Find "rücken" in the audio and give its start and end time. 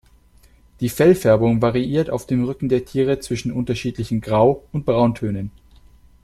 2.45-2.69